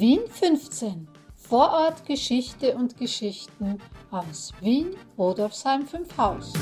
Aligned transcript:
Wien 0.00 0.22
15. 0.28 1.06
Vorort 1.36 2.04
Geschichte 2.04 2.74
und 2.74 2.96
Geschichten 2.96 3.78
aus 4.10 4.52
Wien, 4.60 4.96
Rodolfsheim 5.16 5.86
5 5.86 6.18
Haus. 6.18 6.52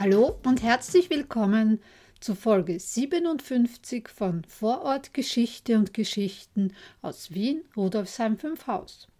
Hallo 0.00 0.36
und 0.44 0.64
herzlich 0.64 1.10
willkommen 1.10 1.80
zu 2.18 2.34
Folge 2.34 2.80
57 2.80 4.08
von 4.08 4.42
Vorort 4.46 5.14
Geschichte 5.14 5.76
und 5.76 5.94
Geschichten 5.94 6.74
aus 7.00 7.30
Wien, 7.30 7.62
Rudolfsheim 7.76 8.38
5 8.38 8.66
Haus. 8.66 9.11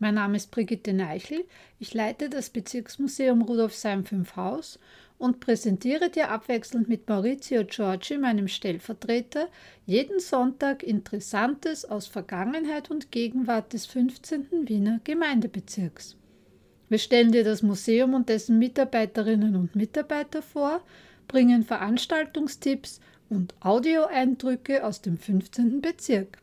Mein 0.00 0.14
Name 0.14 0.36
ist 0.36 0.50
Brigitte 0.50 0.92
Neichel, 0.92 1.44
ich 1.78 1.94
leite 1.94 2.28
das 2.28 2.50
Bezirksmuseum 2.50 3.42
Rudolfsheim 3.42 4.04
5 4.04 4.34
Haus 4.34 4.80
und 5.18 5.38
präsentiere 5.38 6.10
dir 6.10 6.30
abwechselnd 6.30 6.88
mit 6.88 7.08
Maurizio 7.08 7.64
Giorgi, 7.64 8.18
meinem 8.18 8.48
Stellvertreter, 8.48 9.48
jeden 9.86 10.18
Sonntag 10.18 10.82
Interessantes 10.82 11.84
aus 11.84 12.08
Vergangenheit 12.08 12.90
und 12.90 13.12
Gegenwart 13.12 13.72
des 13.72 13.86
15. 13.86 14.68
Wiener 14.68 15.00
Gemeindebezirks. 15.04 16.16
Wir 16.88 16.98
stellen 16.98 17.30
dir 17.30 17.44
das 17.44 17.62
Museum 17.62 18.14
und 18.14 18.28
dessen 18.28 18.58
Mitarbeiterinnen 18.58 19.54
und 19.54 19.76
Mitarbeiter 19.76 20.42
vor, 20.42 20.82
bringen 21.28 21.62
Veranstaltungstipps 21.62 23.00
und 23.30 23.54
Audioeindrücke 23.60 24.84
aus 24.84 25.00
dem 25.00 25.18
15. 25.18 25.80
Bezirk. 25.80 26.38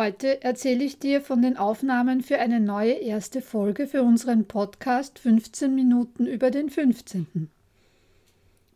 Heute 0.00 0.42
erzähle 0.42 0.82
ich 0.82 0.98
dir 0.98 1.20
von 1.20 1.42
den 1.42 1.58
Aufnahmen 1.58 2.22
für 2.22 2.38
eine 2.38 2.58
neue 2.58 2.94
erste 2.94 3.42
Folge 3.42 3.86
für 3.86 4.02
unseren 4.02 4.46
Podcast 4.46 5.18
15 5.18 5.74
Minuten 5.74 6.24
über 6.24 6.50
den 6.50 6.70
15. 6.70 7.50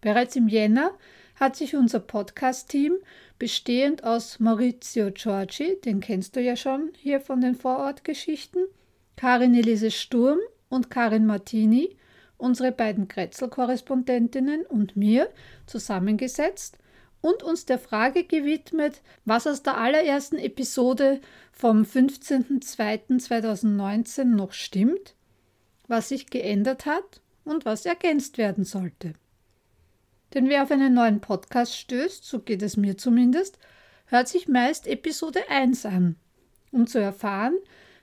Bereits 0.03 0.37
im 0.37 0.49
Jänner 0.49 0.91
hat 1.37 1.57
sich 1.57 1.77
unser 1.77 2.01
Podcast-Team, 2.01 2.97
bestehend 3.39 4.05
aus 4.05 4.39
Maurizio 4.39 5.11
Giorgi, 5.13 5.81
den 5.83 6.01
kennst 6.01 6.37
du 6.37 6.43
ja 6.43 6.57
schon 6.57 6.91
hier 6.95 7.23
von 7.23 7.41
den 7.41 7.55
Vorortgeschichten, 7.55 8.67
Karin 9.17 9.55
Elise 9.55 9.93
Sturm 9.93 10.41
und 10.69 10.91
Karin 10.91 11.25
Martini, 11.25 11.97
unsere 12.37 12.71
beiden 12.71 13.09
Kretzel-Korrespondentinnen 13.09 14.67
und 14.67 14.95
mir 14.95 15.31
zusammengesetzt 15.65 16.77
und 17.25 17.43
uns 17.43 17.65
der 17.65 17.79
Frage 17.79 18.25
gewidmet, 18.25 19.01
was 19.25 19.47
aus 19.47 19.63
der 19.63 19.79
allerersten 19.79 20.37
Episode 20.37 21.23
vom 21.53 21.81
15.02.2019 21.81 24.25
noch 24.25 24.53
stimmt, 24.53 25.15
was 25.89 26.11
sich 26.11 26.27
geändert 26.27 26.85
hat 26.85 27.23
und 27.47 27.65
was 27.65 27.87
ergänzt 27.87 28.37
werden 28.37 28.65
sollte. 28.65 29.15
Denn 30.35 30.51
wer 30.51 30.65
auf 30.65 30.71
einen 30.71 30.93
neuen 30.93 31.23
Podcast 31.23 31.75
stößt, 31.79 32.27
so 32.27 32.41
geht 32.41 32.61
es 32.61 32.77
mir 32.77 32.99
zumindest, 32.99 33.59
hört 34.05 34.29
sich 34.29 34.47
meist 34.47 34.87
Episode 34.87 35.49
1 35.49 35.87
an, 35.87 36.17
um 36.73 36.87
zu 36.87 36.99
erfahren, 36.99 37.57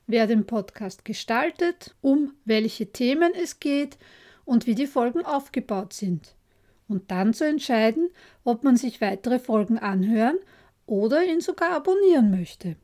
wer 0.08 0.25
den 0.25 0.47
Podcast 0.47 1.05
gestaltet, 1.05 1.94
um 2.02 2.33
welche 2.44 2.92
Themen 2.92 3.33
es 3.36 3.59
geht 3.59 3.99
und 4.45 4.66
wie 4.66 4.73
die 4.73 4.88
Folgen 4.88 5.23
aufgebaut 5.23 5.94
sind 5.94 6.33
und 6.92 7.09
dann 7.09 7.34
zu 7.34 7.45
entscheiden, 7.47 8.09
ob 8.44 8.64
man 8.64 8.78
sich 8.78 9.02
weitere 9.02 9.39
Folgen 9.39 9.80
anhören 9.80 10.38
oder 10.86 11.23
ihn 11.23 11.42
sogar 11.42 11.72
abonnieren 11.72 12.31
möchte. 12.31 12.75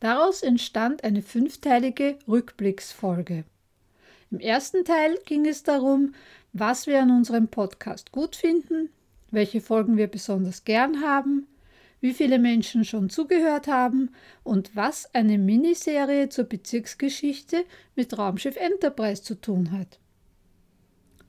Daraus 0.00 0.42
entstand 0.42 1.04
eine 1.04 1.22
fünfteilige 1.22 2.18
Rückblicksfolge. 2.26 3.44
Im 4.30 4.40
ersten 4.40 4.84
Teil 4.84 5.18
ging 5.26 5.46
es 5.46 5.62
darum, 5.62 6.14
was 6.52 6.86
wir 6.86 7.02
an 7.02 7.10
unserem 7.10 7.48
Podcast 7.48 8.12
gut 8.12 8.36
finden, 8.36 8.88
welche 9.30 9.60
Folgen 9.60 9.96
wir 9.96 10.06
besonders 10.06 10.64
gern 10.64 11.02
haben, 11.02 11.46
wie 12.00 12.14
viele 12.14 12.38
Menschen 12.38 12.84
schon 12.84 13.10
zugehört 13.10 13.66
haben 13.66 14.10
und 14.42 14.74
was 14.74 15.14
eine 15.14 15.36
Miniserie 15.38 16.28
zur 16.28 16.44
Bezirksgeschichte 16.44 17.64
mit 17.94 18.16
Raumschiff 18.16 18.56
Enterprise 18.56 19.22
zu 19.22 19.34
tun 19.34 19.70
hat. 19.72 19.98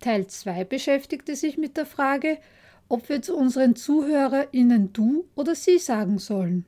Teil 0.02 0.28
2 0.28 0.66
beschäftigte 0.66 1.36
sich 1.36 1.58
mit 1.58 1.78
der 1.78 1.86
Frage, 1.86 2.38
ob 2.90 3.08
wir 3.08 3.22
zu 3.22 3.38
unseren 3.38 3.76
ZuhörerInnen 3.76 4.92
du 4.92 5.26
oder 5.36 5.56
sie 5.56 5.78
sagen 5.78 6.18
sollen, 6.18 6.66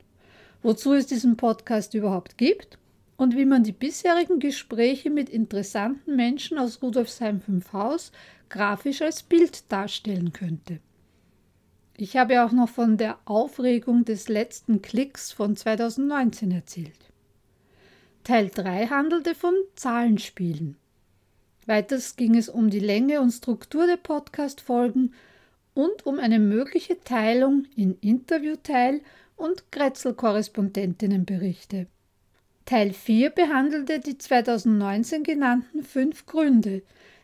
wozu 0.62 0.94
es 0.94 1.06
diesen 1.06 1.36
Podcast 1.36 1.92
überhaupt 1.94 2.38
gibt 2.38 2.78
und 3.16 3.36
wie 3.36 3.44
man 3.44 3.62
die 3.62 3.72
bisherigen 3.72 4.38
Gespräche 4.38 5.10
mit 5.10 5.28
interessanten 5.28 6.16
Menschen 6.16 6.58
aus 6.58 6.80
Rudolfsheim 6.82 7.40
5 7.40 7.72
Haus 7.72 8.12
grafisch 8.48 9.02
als 9.02 9.22
Bild 9.22 9.70
darstellen 9.70 10.32
könnte. 10.32 10.78
Ich 11.96 12.16
habe 12.16 12.44
auch 12.44 12.52
noch 12.52 12.68
von 12.68 12.96
der 12.96 13.18
Aufregung 13.24 14.04
des 14.04 14.28
letzten 14.28 14.82
Klicks 14.82 15.30
von 15.30 15.56
2019 15.56 16.50
erzählt. 16.50 16.98
Teil 18.24 18.50
3 18.52 18.86
handelte 18.86 19.34
von 19.34 19.54
Zahlenspielen. 19.76 20.76
Weiters 21.66 22.16
ging 22.16 22.36
es 22.36 22.50
um 22.50 22.70
die 22.70 22.80
Länge 22.80 23.20
und 23.20 23.30
Struktur 23.30 23.86
der 23.86 23.96
Podcast-Folgen 23.96 25.14
und 25.72 26.04
um 26.04 26.18
eine 26.18 26.38
mögliche 26.38 27.00
Teilung 27.00 27.64
in 27.74 27.96
Interviewteil 28.00 29.00
und 29.36 29.72
Kretzel-Korrespondentinnenberichte. 29.72 31.86
Teil 32.66 32.92
4 32.92 33.30
behandelte 33.30 33.98
die 33.98 34.18
2019 34.18 35.22
genannten 35.22 35.82
fünf 35.82 36.26
Gründe, 36.26 36.82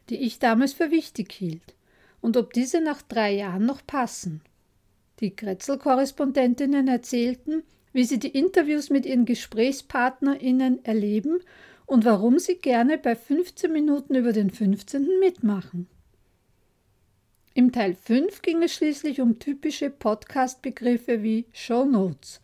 die 0.08 0.16
ich 0.16 0.38
damals 0.38 0.72
für 0.72 0.90
wichtig 0.90 1.32
hielt, 1.32 1.74
und 2.20 2.36
ob 2.36 2.52
diese 2.52 2.80
nach 2.80 3.02
drei 3.02 3.32
Jahren 3.32 3.66
noch 3.66 3.86
passen. 3.86 4.40
Die 5.20 5.36
Kretzel-Korrespondentinnen 5.36 6.88
erzählten, 6.88 7.62
wie 7.92 8.04
sie 8.04 8.18
die 8.18 8.28
Interviews 8.28 8.90
mit 8.90 9.04
ihren 9.04 9.26
GesprächspartnerInnen 9.26 10.84
erleben 10.84 11.40
und 11.90 12.04
warum 12.04 12.38
Sie 12.38 12.54
gerne 12.54 12.98
bei 12.98 13.16
15 13.16 13.72
Minuten 13.72 14.14
über 14.14 14.32
den 14.32 14.50
15. 14.50 15.18
mitmachen. 15.18 15.88
Im 17.52 17.72
Teil 17.72 17.94
5 17.94 18.42
ging 18.42 18.62
es 18.62 18.74
schließlich 18.74 19.20
um 19.20 19.40
typische 19.40 19.90
Podcast-Begriffe 19.90 21.24
wie 21.24 21.46
Show 21.52 21.84
Notes 21.84 22.40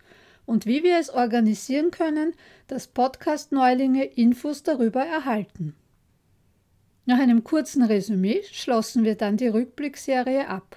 und 0.46 0.66
wie 0.66 0.82
wir 0.82 0.98
es 0.98 1.10
organisieren 1.10 1.92
können, 1.92 2.34
dass 2.66 2.88
Podcast-Neulinge 2.88 4.04
Infos 4.04 4.64
darüber 4.64 5.04
erhalten. 5.06 5.76
Nach 7.04 7.20
einem 7.20 7.44
kurzen 7.44 7.84
Resümee 7.84 8.42
schlossen 8.50 9.04
wir 9.04 9.14
dann 9.14 9.36
die 9.36 9.46
Rückblickserie 9.46 10.48
ab. 10.48 10.76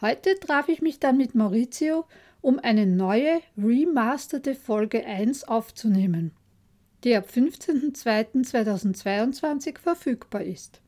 Heute 0.00 0.38
traf 0.38 0.68
ich 0.68 0.82
mich 0.82 1.00
dann 1.00 1.16
mit 1.16 1.34
Maurizio, 1.34 2.04
um 2.40 2.60
eine 2.60 2.86
neue, 2.86 3.40
remasterte 3.58 4.54
Folge 4.54 5.04
1 5.04 5.48
aufzunehmen 5.48 6.30
die 7.04 7.16
ab 7.16 7.28
15.02.2022 7.32 9.78
verfügbar 9.78 10.42
ist. 10.42 10.80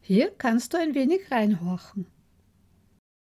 Hier 0.00 0.30
kannst 0.36 0.74
du 0.74 0.78
ein 0.78 0.94
wenig 0.94 1.30
reinhorchen. 1.30 2.06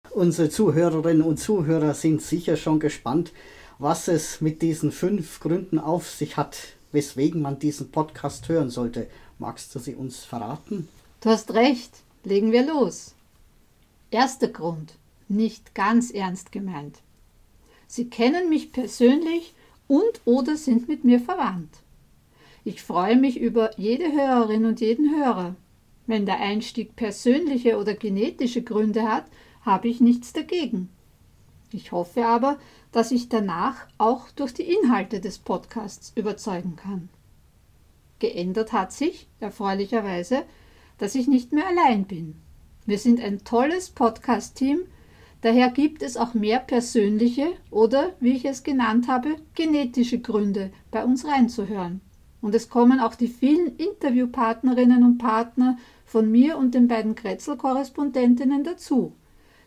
Unsere 0.10 0.50
Zuhörerinnen 0.50 1.22
und 1.22 1.38
Zuhörer 1.38 1.94
sind 1.94 2.22
sicher 2.22 2.58
schon 2.58 2.80
gespannt, 2.80 3.32
was 3.78 4.08
es 4.08 4.42
mit 4.42 4.62
diesen 4.62 4.92
fünf 4.92 5.40
Gründen 5.40 5.80
auf 5.80 6.10
sich 6.10 6.38
hat, 6.38 6.58
weswegen 6.92 7.42
man 7.42 7.60
diesen 7.60 7.92
Podcast 7.92 8.50
hören 8.50 8.70
sollte. 8.70 9.08
Magst 9.40 9.74
du 9.74 9.80
sie 9.80 9.96
uns 9.96 10.24
verraten? 10.24 10.88
Du 11.22 11.30
hast 11.30 11.54
recht, 11.54 11.92
legen 12.24 12.52
wir 12.52 12.66
los. 12.66 13.14
Erster 14.10 14.48
Grund, 14.48 14.94
nicht 15.30 15.74
ganz 15.76 16.12
ernst 16.12 16.52
gemeint. 16.52 17.00
Sie 17.88 18.10
kennen 18.10 18.50
mich 18.50 18.72
persönlich 18.72 19.54
und 19.88 20.22
oder 20.26 20.58
sind 20.58 20.88
mit 20.88 21.04
mir 21.04 21.20
verwandt. 21.20 21.82
Ich 22.64 22.84
freue 22.84 23.18
mich 23.18 23.40
über 23.40 23.78
jede 23.80 24.12
Hörerin 24.12 24.66
und 24.66 24.82
jeden 24.82 25.16
Hörer. 25.16 25.56
Wenn 26.06 26.28
der 26.28 26.40
Einstieg 26.40 26.96
persönliche 26.96 27.78
oder 27.78 27.96
genetische 27.96 28.62
Gründe 28.62 29.04
hat, 29.04 29.26
habe 29.62 29.88
ich 29.88 30.00
nichts 30.00 30.32
dagegen. 30.32 30.90
Ich 31.72 31.92
hoffe 31.92 32.26
aber, 32.26 32.60
dass 32.92 33.12
ich 33.12 33.30
danach 33.30 33.88
auch 33.98 34.30
durch 34.32 34.54
die 34.54 34.72
Inhalte 34.72 35.20
des 35.22 35.40
Podcasts 35.40 36.12
überzeugen 36.16 36.76
kann. 36.76 37.10
Geändert 38.20 38.74
hat 38.74 38.92
sich, 38.92 39.28
erfreulicherweise, 39.40 40.44
dass 41.00 41.16
ich 41.16 41.28
nicht 41.28 41.54
mehr 41.54 41.66
allein 41.68 42.06
bin. 42.06 42.36
Wir 42.86 43.00
sind 43.00 43.20
ein 43.22 43.44
tolles 43.44 43.90
Podcast-Team, 43.90 44.82
daher 45.42 45.70
gibt 45.72 46.04
es 46.04 46.18
auch 46.18 46.36
mehr 46.36 46.60
persönliche 46.60 47.54
oder, 47.72 48.14
wie 48.20 48.34
ich 48.34 48.46
es 48.46 48.62
genannt 48.62 49.08
habe, 49.08 49.38
genetische 49.56 50.20
Gründe, 50.20 50.72
bei 50.92 51.04
uns 51.04 51.26
reinzuhören. 51.26 52.02
Und 52.42 52.56
es 52.56 52.70
kommen 52.70 53.00
auch 53.00 53.16
die 53.16 53.28
vielen 53.28 53.78
Interviewpartnerinnen 53.78 55.04
und 55.04 55.18
Partner 55.20 55.78
von 56.06 56.30
mir 56.30 56.58
und 56.58 56.74
den 56.74 56.88
beiden 56.88 57.16
Kretzel-Korrespondentinnen 57.16 58.64
dazu, 58.64 59.14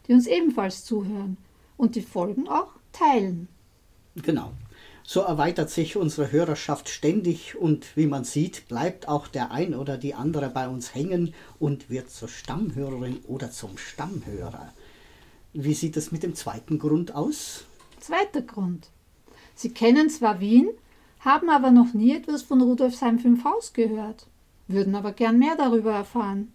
die 0.07 0.13
uns 0.13 0.27
ebenfalls 0.27 0.85
zuhören 0.85 1.37
und 1.77 1.95
die 1.95 2.03
Folgen 2.03 2.49
auch 2.49 2.73
teilen. 2.93 3.49
Genau. 4.17 4.53
So 5.07 5.21
erweitert 5.21 5.69
sich 5.69 5.97
unsere 5.97 6.33
Hörerschaft 6.33 6.89
ständig 6.89 7.57
und 7.57 7.95
wie 7.95 8.07
man 8.07 8.25
sieht, 8.25 8.69
bleibt 8.69 9.07
auch 9.07 9.29
der 9.29 9.51
ein 9.51 9.75
oder 9.75 9.99
die 9.99 10.15
andere 10.15 10.49
bei 10.49 10.67
uns 10.67 10.95
hängen 10.95 11.35
und 11.59 11.91
wird 11.91 12.11
zur 12.11 12.29
Stammhörerin 12.29 13.19
oder 13.29 13.51
zum 13.51 13.77
Stammhörer. 13.77 14.73
Wie 15.53 15.75
sieht 15.75 15.99
es 15.99 16.11
mit 16.11 16.23
dem 16.23 16.35
zweiten 16.35 16.79
Grund 16.79 17.15
aus? 17.15 17.65
Zweiter 18.01 18.41
Grund. 18.41 18.89
Sie 19.55 19.71
kennen 19.71 20.09
zwar 20.09 20.41
Wien, 20.41 20.69
haben 21.25 21.49
aber 21.49 21.71
noch 21.71 21.95
nie 21.95 22.15
etwas 22.15 22.43
von 22.43 22.61
Rudolfsheim 22.61 23.19
5 23.19 23.45
Haus 23.45 23.73
gehört, 23.73 24.27
würden 24.69 24.95
aber 24.95 25.13
gern 25.13 25.39
mehr 25.39 25.57
darüber 25.57 25.93
erfahren. 25.93 26.53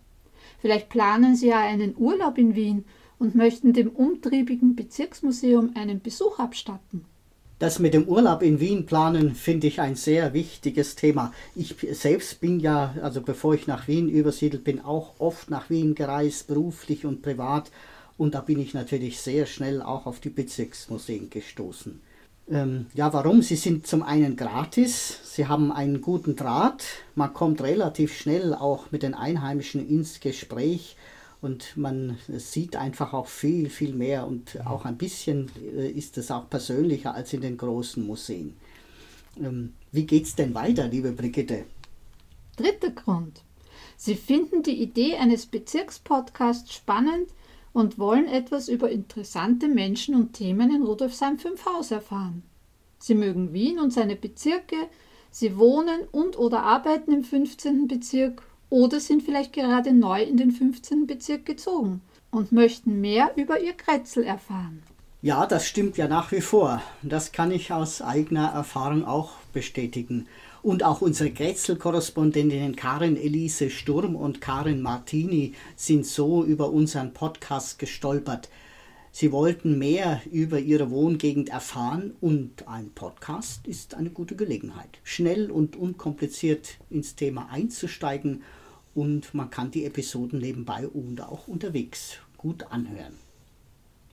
Vielleicht 0.61 0.89
planen 0.89 1.35
Sie 1.35 1.47
ja 1.47 1.59
einen 1.59 1.95
Urlaub 1.97 2.37
in 2.37 2.55
Wien 2.55 2.85
und 3.17 3.35
möchten 3.35 3.73
dem 3.73 3.89
umtriebigen 3.89 4.75
Bezirksmuseum 4.75 5.71
einen 5.75 6.01
Besuch 6.01 6.39
abstatten. 6.39 7.05
Das 7.57 7.79
mit 7.79 7.93
dem 7.93 8.07
Urlaub 8.07 8.41
in 8.41 8.61
Wien 8.61 8.85
planen 8.85 9.35
finde 9.35 9.67
ich 9.67 9.81
ein 9.81 9.95
sehr 9.95 10.33
wichtiges 10.33 10.95
Thema. 10.95 11.33
Ich 11.55 11.75
selbst 11.91 12.39
bin 12.39 12.61
ja, 12.61 12.95
also 13.01 13.21
bevor 13.21 13.53
ich 13.53 13.67
nach 13.67 13.89
Wien 13.89 14.07
übersiedelt 14.07 14.63
bin, 14.63 14.79
auch 14.79 15.19
oft 15.19 15.49
nach 15.49 15.69
Wien 15.69 15.93
gereist, 15.95 16.47
beruflich 16.47 17.05
und 17.05 17.21
privat. 17.21 17.69
Und 18.17 18.35
da 18.35 18.41
bin 18.41 18.59
ich 18.59 18.73
natürlich 18.73 19.19
sehr 19.19 19.45
schnell 19.45 19.81
auch 19.81 20.05
auf 20.05 20.21
die 20.21 20.29
Bezirksmuseen 20.29 21.29
gestoßen. 21.29 22.01
Ähm, 22.51 22.87
ja, 22.95 23.13
warum? 23.13 23.43
Sie 23.43 23.55
sind 23.55 23.85
zum 23.85 24.01
einen 24.01 24.35
gratis, 24.35 25.19
sie 25.35 25.47
haben 25.47 25.71
einen 25.71 26.01
guten 26.01 26.35
Draht, 26.35 26.83
man 27.13 27.33
kommt 27.33 27.61
relativ 27.61 28.17
schnell 28.17 28.55
auch 28.55 28.91
mit 28.91 29.03
den 29.03 29.13
Einheimischen 29.13 29.87
ins 29.87 30.19
Gespräch 30.19 30.95
und 31.41 31.77
man 31.77 32.17
sieht 32.27 32.75
einfach 32.75 33.13
auch 33.13 33.27
viel, 33.27 33.69
viel 33.69 33.93
mehr 33.93 34.25
und 34.25 34.65
auch 34.65 34.85
ein 34.85 34.97
bisschen 34.97 35.51
äh, 35.77 35.89
ist 35.89 36.17
es 36.17 36.31
auch 36.31 36.49
persönlicher 36.49 37.13
als 37.13 37.33
in 37.33 37.41
den 37.41 37.57
großen 37.57 38.05
Museen. 38.05 38.55
Ähm, 39.39 39.73
wie 39.91 40.07
geht's 40.07 40.35
denn 40.35 40.55
weiter, 40.55 40.87
liebe 40.87 41.11
Brigitte? 41.11 41.65
Dritter 42.57 42.89
Grund. 42.89 43.43
Sie 43.95 44.15
finden 44.15 44.63
die 44.63 44.81
Idee 44.81 45.17
eines 45.17 45.45
Bezirkspodcasts 45.45 46.73
spannend 46.73 47.29
und 47.73 47.99
wollen 47.99 48.27
etwas 48.27 48.67
über 48.67 48.89
interessante 48.89 49.67
Menschen 49.67 50.15
und 50.15 50.33
Themen 50.33 50.73
in 50.73 50.83
Rudolfsheim 50.83 51.37
5 51.37 51.65
Haus 51.65 51.91
erfahren. 51.91 52.43
Sie 52.97 53.15
mögen 53.15 53.53
Wien 53.53 53.79
und 53.79 53.93
seine 53.93 54.15
Bezirke, 54.15 54.75
sie 55.31 55.57
wohnen 55.57 56.01
und 56.11 56.37
oder 56.37 56.63
arbeiten 56.63 57.13
im 57.13 57.23
15. 57.23 57.87
Bezirk 57.87 58.41
oder 58.69 58.99
sind 58.99 59.23
vielleicht 59.23 59.53
gerade 59.53 59.93
neu 59.93 60.21
in 60.21 60.37
den 60.37 60.51
15. 60.51 61.07
Bezirk 61.07 61.45
gezogen 61.45 62.01
und 62.31 62.51
möchten 62.51 63.01
mehr 63.01 63.31
über 63.35 63.59
ihr 63.59 63.73
Kretzel 63.73 64.23
erfahren. 64.23 64.83
Ja, 65.21 65.45
das 65.45 65.67
stimmt 65.67 65.97
ja 65.97 66.07
nach 66.07 66.31
wie 66.31 66.41
vor. 66.41 66.81
Das 67.01 67.31
kann 67.31 67.51
ich 67.51 67.73
aus 67.73 68.01
eigener 68.01 68.51
Erfahrung 68.51 69.03
auch 69.05 69.31
bestätigen. 69.51 70.27
Und 70.61 70.83
auch 70.83 71.01
unsere 71.01 71.31
Grätzl-Korrespondentinnen 71.31 72.75
Karin 72.75 73.15
Elise 73.15 73.69
Sturm 73.69 74.15
und 74.15 74.41
Karin 74.41 74.81
Martini 74.81 75.53
sind 75.75 76.05
so 76.05 76.43
über 76.43 76.69
unseren 76.71 77.13
Podcast 77.13 77.79
gestolpert. 77.79 78.49
Sie 79.11 79.31
wollten 79.31 79.79
mehr 79.79 80.21
über 80.31 80.59
ihre 80.59 80.91
Wohngegend 80.91 81.49
erfahren 81.49 82.13
und 82.21 82.67
ein 82.67 82.91
Podcast 82.91 83.65
ist 83.67 83.95
eine 83.95 84.11
gute 84.11 84.35
Gelegenheit, 84.35 84.99
schnell 85.03 85.49
und 85.49 85.75
unkompliziert 85.75 86.77
ins 86.89 87.15
Thema 87.15 87.49
einzusteigen 87.51 88.43
und 88.93 89.33
man 89.33 89.49
kann 89.49 89.71
die 89.71 89.85
Episoden 89.85 90.39
nebenbei 90.39 90.87
und 90.87 91.21
auch 91.21 91.47
unterwegs 91.47 92.17
gut 92.37 92.65
anhören. 92.69 93.13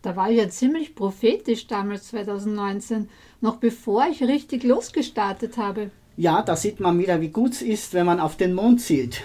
Da 0.02 0.14
war 0.14 0.30
ich 0.30 0.38
ja 0.38 0.48
ziemlich 0.48 0.94
prophetisch 0.94 1.66
damals 1.66 2.08
2019, 2.08 3.08
noch 3.40 3.56
bevor 3.56 4.06
ich 4.06 4.22
richtig 4.22 4.62
losgestartet 4.62 5.56
habe. 5.56 5.90
Ja, 6.18 6.40
da 6.40 6.56
sieht 6.56 6.80
man 6.80 6.98
wieder, 6.98 7.20
wie 7.20 7.28
gut 7.28 7.52
es 7.52 7.62
ist, 7.62 7.92
wenn 7.92 8.06
man 8.06 8.20
auf 8.20 8.36
den 8.36 8.54
Mond 8.54 8.80
zielt. 8.80 9.22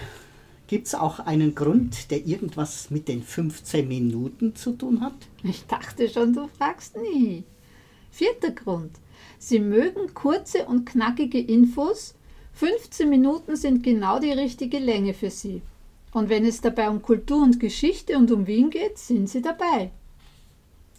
Gibt 0.66 0.88
es 0.88 0.94
auch 0.94 1.20
einen 1.20 1.54
Grund, 1.54 2.10
der 2.10 2.26
irgendwas 2.26 2.90
mit 2.90 3.08
den 3.08 3.22
15 3.22 3.88
Minuten 3.88 4.54
zu 4.54 4.72
tun 4.72 5.00
hat? 5.00 5.14
Ich 5.42 5.66
dachte 5.66 6.08
schon, 6.08 6.34
du 6.34 6.48
fragst 6.48 6.96
nie. 6.96 7.44
Vierter 8.10 8.50
Grund. 8.50 8.90
Sie 9.38 9.58
mögen 9.58 10.12
kurze 10.12 10.66
und 10.66 10.84
knackige 10.84 11.40
Infos. 11.40 12.14
15 12.54 13.08
Minuten 13.08 13.56
sind 13.56 13.82
genau 13.82 14.18
die 14.18 14.32
richtige 14.32 14.78
Länge 14.78 15.14
für 15.14 15.30
Sie. 15.30 15.62
Und 16.12 16.28
wenn 16.28 16.44
es 16.44 16.60
dabei 16.60 16.90
um 16.90 17.00
Kultur 17.00 17.42
und 17.42 17.58
Geschichte 17.58 18.18
und 18.18 18.30
um 18.30 18.46
Wien 18.46 18.68
geht, 18.68 18.98
sind 18.98 19.30
Sie 19.30 19.40
dabei. 19.40 19.90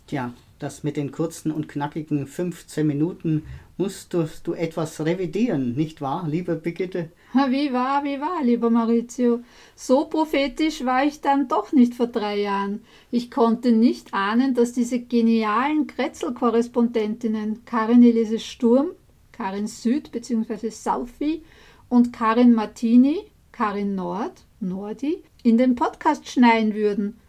Tja, 0.07 0.33
das 0.57 0.83
mit 0.83 0.97
den 0.97 1.11
kurzen 1.11 1.51
und 1.51 1.67
knackigen 1.67 2.25
15 2.25 2.85
Minuten 2.85 3.43
musst 3.77 4.13
du, 4.13 4.53
etwas 4.53 5.03
revidieren, 5.03 5.75
nicht 5.75 6.01
wahr, 6.01 6.27
liebe 6.27 6.55
Brigitte? 6.55 7.09
Wie 7.49 7.73
wahr, 7.73 8.03
wie 8.03 8.21
wahr, 8.21 8.43
lieber 8.43 8.69
Maurizio. 8.69 9.39
So 9.75 10.05
prophetisch 10.05 10.85
war 10.85 11.03
ich 11.03 11.21
dann 11.21 11.47
doch 11.47 11.71
nicht 11.71 11.95
vor 11.95 12.07
drei 12.07 12.39
Jahren. 12.41 12.81
Ich 13.09 13.31
konnte 13.31 13.71
nicht 13.71 14.13
ahnen, 14.13 14.53
dass 14.53 14.73
diese 14.73 14.99
genialen 14.99 15.87
Kretzel-Korrespondentinnen 15.87 17.65
Karin 17.65 18.03
Elise 18.03 18.39
Sturm, 18.39 18.91
Karin 19.31 19.65
Süd 19.65 20.11
bzw. 20.11 20.69
Southie 20.69 21.43
und 21.89 22.13
Karin 22.13 22.53
Martini, 22.53 23.19
Karin 23.51 23.95
Nord, 23.95 24.43
Nordi, 24.59 25.23
in 25.41 25.57
den 25.57 25.75
Podcast 25.75 26.29
schneien 26.29 26.75
würden. 26.75 27.19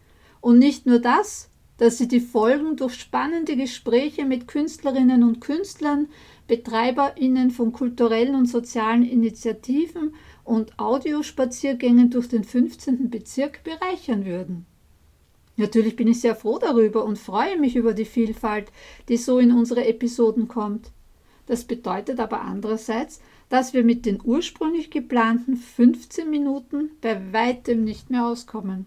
Und 0.41 0.59
nicht 0.59 0.85
nur 0.85 0.99
das, 0.99 1.49
dass 1.77 1.97
sie 1.97 2.07
die 2.07 2.19
Folgen 2.19 2.77
durch 2.77 2.95
spannende 2.95 3.55
Gespräche 3.55 4.25
mit 4.25 4.47
Künstlerinnen 4.47 5.23
und 5.23 5.41
Künstlern, 5.41 6.07
BetreiberInnen 6.47 7.51
von 7.51 7.73
kulturellen 7.73 8.35
und 8.35 8.45
sozialen 8.45 9.03
Initiativen 9.03 10.13
und 10.43 10.79
Audiospaziergängen 10.79 12.11
durch 12.11 12.29
den 12.29 12.43
15. 12.43 13.09
Bezirk 13.09 13.63
bereichern 13.63 14.25
würden. 14.25 14.65
Natürlich 15.57 15.95
bin 15.95 16.07
ich 16.07 16.21
sehr 16.21 16.35
froh 16.35 16.59
darüber 16.59 17.05
und 17.05 17.17
freue 17.17 17.57
mich 17.57 17.75
über 17.75 17.93
die 17.93 18.05
Vielfalt, 18.05 18.71
die 19.07 19.17
so 19.17 19.39
in 19.39 19.51
unsere 19.51 19.85
Episoden 19.85 20.47
kommt. 20.47 20.91
Das 21.45 21.63
bedeutet 21.63 22.19
aber 22.19 22.41
andererseits, 22.41 23.21
dass 23.49 23.73
wir 23.73 23.83
mit 23.83 24.05
den 24.05 24.19
ursprünglich 24.23 24.89
geplanten 24.89 25.55
15 25.55 26.29
Minuten 26.29 26.91
bei 27.01 27.33
weitem 27.33 27.83
nicht 27.83 28.09
mehr 28.09 28.25
auskommen. 28.25 28.85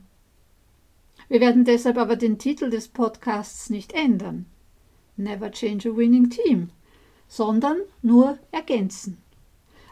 Wir 1.28 1.40
werden 1.40 1.64
deshalb 1.64 1.98
aber 1.98 2.16
den 2.16 2.38
Titel 2.38 2.70
des 2.70 2.88
Podcasts 2.88 3.70
nicht 3.70 3.92
ändern. 3.92 4.46
Never 5.16 5.50
change 5.50 5.90
a 5.90 5.96
winning 5.96 6.30
team, 6.30 6.70
sondern 7.28 7.78
nur 8.02 8.38
ergänzen. 8.50 9.18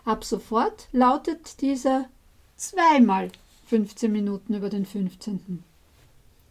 Ab 0.04 0.24
sofort 0.24 0.88
lautet 0.92 1.60
dieser 1.60 2.08
zweimal 2.56 3.30
15 3.66 4.10
Minuten 4.10 4.54
über 4.54 4.70
den 4.70 4.86
15. 4.86 5.62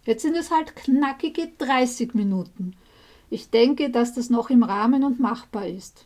Jetzt 0.05 0.21
sind 0.21 0.35
es 0.35 0.51
halt 0.51 0.75
knackige 0.75 1.51
30 1.57 2.13
Minuten. 2.13 2.75
Ich 3.29 3.49
denke, 3.49 3.89
dass 3.89 4.13
das 4.13 4.29
noch 4.29 4.49
im 4.49 4.61
Rahmen 4.61 5.03
und 5.03 5.19
machbar 5.19 5.67
ist. 5.67 6.05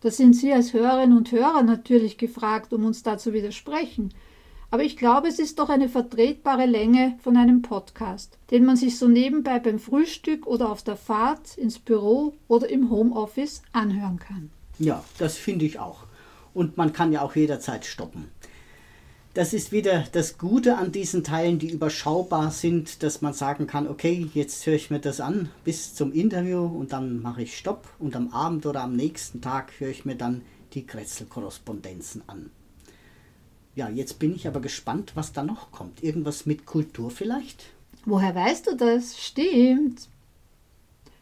Da 0.00 0.10
sind 0.10 0.34
Sie 0.34 0.52
als 0.52 0.72
Hörerinnen 0.72 1.16
und 1.16 1.30
Hörer 1.30 1.62
natürlich 1.62 2.18
gefragt, 2.18 2.72
um 2.72 2.84
uns 2.84 3.02
da 3.02 3.16
zu 3.16 3.32
widersprechen. 3.32 4.12
Aber 4.74 4.82
ich 4.82 4.96
glaube, 4.96 5.28
es 5.28 5.38
ist 5.38 5.60
doch 5.60 5.68
eine 5.68 5.88
vertretbare 5.88 6.66
Länge 6.66 7.16
von 7.22 7.36
einem 7.36 7.62
Podcast, 7.62 8.38
den 8.50 8.64
man 8.64 8.74
sich 8.74 8.98
so 8.98 9.06
nebenbei 9.06 9.60
beim 9.60 9.78
Frühstück 9.78 10.48
oder 10.48 10.68
auf 10.68 10.82
der 10.82 10.96
Fahrt 10.96 11.56
ins 11.56 11.78
Büro 11.78 12.34
oder 12.48 12.68
im 12.68 12.90
Homeoffice 12.90 13.62
anhören 13.70 14.18
kann. 14.18 14.50
Ja, 14.80 15.04
das 15.18 15.36
finde 15.36 15.64
ich 15.64 15.78
auch. 15.78 16.08
Und 16.54 16.76
man 16.76 16.92
kann 16.92 17.12
ja 17.12 17.22
auch 17.22 17.36
jederzeit 17.36 17.84
stoppen. 17.84 18.32
Das 19.32 19.52
ist 19.52 19.70
wieder 19.70 20.06
das 20.10 20.38
Gute 20.38 20.76
an 20.76 20.90
diesen 20.90 21.22
Teilen, 21.22 21.60
die 21.60 21.70
überschaubar 21.70 22.50
sind, 22.50 23.04
dass 23.04 23.22
man 23.22 23.32
sagen 23.32 23.68
kann, 23.68 23.86
okay, 23.86 24.28
jetzt 24.34 24.66
höre 24.66 24.74
ich 24.74 24.90
mir 24.90 24.98
das 24.98 25.20
an 25.20 25.50
bis 25.62 25.94
zum 25.94 26.12
Interview 26.12 26.64
und 26.64 26.92
dann 26.92 27.22
mache 27.22 27.42
ich 27.42 27.56
Stopp 27.56 27.86
und 28.00 28.16
am 28.16 28.30
Abend 28.30 28.66
oder 28.66 28.82
am 28.82 28.96
nächsten 28.96 29.40
Tag 29.40 29.70
höre 29.78 29.90
ich 29.90 30.04
mir 30.04 30.16
dann 30.16 30.42
die 30.72 30.84
Kretzel-Korrespondenzen 30.84 32.24
an. 32.26 32.50
Ja, 33.76 33.88
jetzt 33.88 34.18
bin 34.18 34.34
ich 34.34 34.46
aber 34.46 34.60
gespannt, 34.60 35.12
was 35.14 35.32
da 35.32 35.42
noch 35.42 35.72
kommt. 35.72 36.02
Irgendwas 36.02 36.46
mit 36.46 36.64
Kultur 36.64 37.10
vielleicht? 37.10 37.64
Woher 38.04 38.34
weißt 38.34 38.68
du 38.68 38.76
das? 38.76 39.18
Stimmt. 39.18 40.08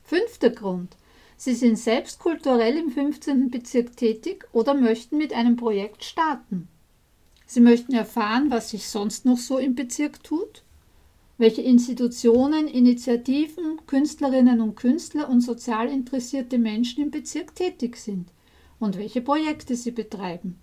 Fünfter 0.05 0.51
Grund. 0.51 0.97
Sie 1.37 1.55
sind 1.55 1.79
selbst 1.79 2.19
kulturell 2.19 2.77
im 2.77 2.91
15. 2.91 3.51
Bezirk 3.51 3.97
tätig 3.97 4.45
oder 4.53 4.75
möchten 4.75 5.17
mit 5.17 5.33
einem 5.33 5.57
Projekt 5.57 6.05
starten. 6.05 6.69
Sie 7.47 7.61
möchten 7.61 7.95
erfahren, 7.95 8.51
was 8.51 8.71
sich 8.71 8.89
sonst 8.89 9.25
noch 9.25 9.39
so 9.39 9.59
im 9.59 9.75
Bezirk 9.75 10.23
tut, 10.23 10.63
welche 11.39 11.63
Institutionen, 11.63 12.69
Initiativen, 12.69 13.81
Künstlerinnen 13.87 14.61
und 14.61 14.77
Künstler 14.77 15.29
und 15.29 15.41
sozial 15.41 15.89
interessierte 15.89 16.59
Menschen 16.59 17.03
im 17.03 17.11
Bezirk 17.11 17.55
tätig 17.55 17.97
sind 17.97 18.29
und 18.79 18.97
welche 18.97 19.21
Projekte 19.21 19.75
sie 19.75 19.91
betreiben. 19.91 20.62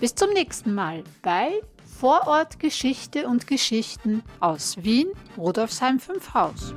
Bis 0.00 0.14
zum 0.14 0.30
nächsten 0.30 0.74
Mal 0.74 1.02
bei 1.22 1.60
Vorort 1.98 2.60
Geschichte 2.60 3.26
und 3.26 3.48
Geschichten 3.48 4.22
aus 4.38 4.76
Wien, 4.84 5.08
Rudolfsheim 5.36 5.98
5 5.98 6.34
Haus. 6.34 6.74